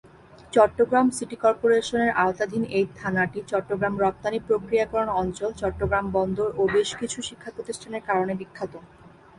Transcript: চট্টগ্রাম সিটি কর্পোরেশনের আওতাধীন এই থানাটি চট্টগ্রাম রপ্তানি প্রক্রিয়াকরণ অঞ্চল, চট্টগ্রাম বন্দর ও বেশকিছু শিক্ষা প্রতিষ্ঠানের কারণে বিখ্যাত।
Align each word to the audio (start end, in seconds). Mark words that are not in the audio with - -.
চট্টগ্রাম 0.53 1.07
সিটি 1.17 1.37
কর্পোরেশনের 1.43 2.11
আওতাধীন 2.23 2.63
এই 2.77 2.85
থানাটি 2.99 3.39
চট্টগ্রাম 3.51 3.93
রপ্তানি 3.97 4.39
প্রক্রিয়াকরণ 4.47 5.09
অঞ্চল, 5.21 5.49
চট্টগ্রাম 5.61 6.05
বন্দর 6.17 6.47
ও 6.57 6.61
বেশকিছু 6.75 7.17
শিক্ষা 7.29 7.51
প্রতিষ্ঠানের 7.55 8.03
কারণে 8.09 8.33
বিখ্যাত। 8.41 8.73